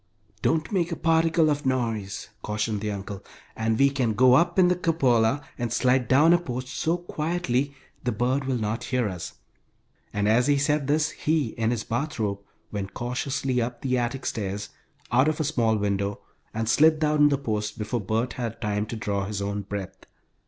"Don't 0.41 0.71
make 0.71 0.91
a 0.91 0.95
particle 0.95 1.51
of 1.51 1.63
noise," 1.63 2.29
cautioned 2.41 2.81
the 2.81 2.89
uncle, 2.89 3.23
"and 3.55 3.77
we 3.77 3.91
can 3.91 4.15
go 4.15 4.33
up 4.33 4.57
in 4.57 4.67
the 4.67 4.75
cupola 4.75 5.43
and 5.59 5.71
slide 5.71 6.07
down 6.07 6.33
a 6.33 6.39
post 6.39 6.69
so 6.69 6.97
quietly 6.97 7.75
the 8.03 8.11
bird 8.11 8.45
will 8.45 8.57
not 8.57 8.85
hear 8.85 9.07
us," 9.07 9.33
and 10.11 10.27
as 10.27 10.47
he 10.47 10.57
said 10.57 10.87
this, 10.87 11.11
he, 11.11 11.49
in 11.49 11.69
his 11.69 11.83
bath 11.83 12.17
robe, 12.17 12.39
went 12.71 12.95
cautiously 12.95 13.61
up 13.61 13.83
the 13.83 13.95
attic 13.95 14.25
stairs, 14.25 14.69
out 15.11 15.27
of 15.27 15.39
a 15.39 15.43
small 15.43 15.77
window, 15.77 16.19
and 16.51 16.67
slid 16.67 16.97
down 16.97 17.29
the 17.29 17.37
post 17.37 17.77
before 17.77 18.01
Bert 18.01 18.33
had 18.33 18.59
time 18.59 18.87
to 18.87 18.95
draw 18.95 19.25
his 19.25 19.39
own 19.39 19.61
breath. 19.61 20.07